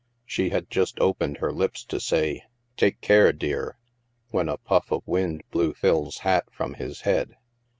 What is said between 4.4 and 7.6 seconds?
a puff of wind blew Phil's hat from his head.